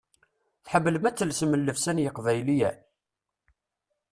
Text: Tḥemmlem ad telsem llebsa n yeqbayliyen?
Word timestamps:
Tḥemmlem 0.65 1.05
ad 1.09 1.15
telsem 1.17 1.55
llebsa 1.59 1.91
n 1.95 2.01
yeqbayliyen? 2.03 2.77